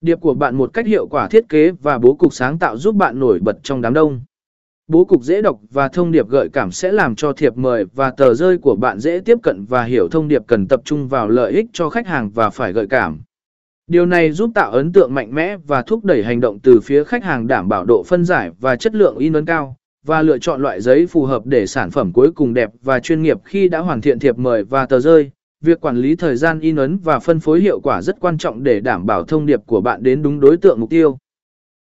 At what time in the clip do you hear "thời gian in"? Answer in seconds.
26.16-26.76